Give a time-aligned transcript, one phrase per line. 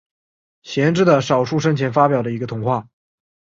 [0.63, 2.87] 贤治的少数生前发表的一个童话。